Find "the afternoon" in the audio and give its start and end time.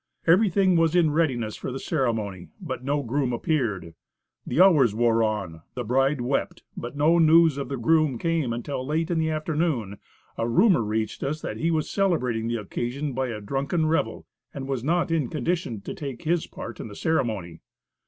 9.19-9.99